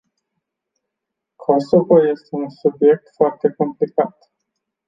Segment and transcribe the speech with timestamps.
[1.37, 4.17] Kosovo este un subiect foarte complicat.